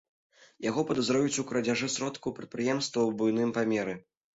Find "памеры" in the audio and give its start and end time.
3.61-3.93